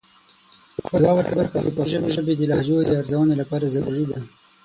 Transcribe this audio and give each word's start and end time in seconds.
د 0.89 0.89
واورئ 1.03 1.31
برخه 1.39 1.59
د 1.65 1.67
پښتو 1.77 2.07
ژبې 2.15 2.33
د 2.37 2.41
لهجو 2.51 2.77
د 2.85 2.89
ارزونې 2.99 3.35
لپاره 3.41 3.71
ضروري 3.75 4.05
ده. 4.11 4.19